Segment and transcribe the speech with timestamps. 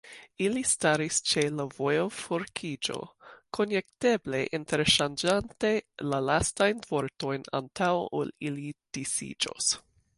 [0.43, 2.95] Ili staris ĉe la vojoforkiĝo,
[3.59, 5.73] konjekteble interŝanĝante
[6.13, 8.69] la lastajn vortojn, antaŭ ol ili
[8.99, 9.75] disiĝos.